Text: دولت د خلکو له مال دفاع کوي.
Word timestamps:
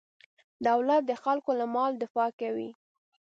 دولت 0.67 1.01
د 1.07 1.11
خلکو 1.23 1.51
له 1.59 1.65
مال 1.75 1.91
دفاع 2.03 2.29
کوي. 2.41 2.69